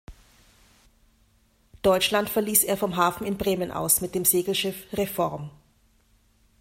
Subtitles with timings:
[1.83, 5.51] Deutschland verließ er vom Hafen in Bremen aus mit dem Segelschiff „Reform“.